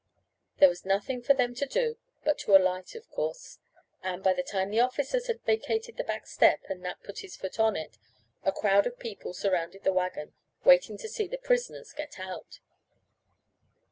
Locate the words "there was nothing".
0.57-1.21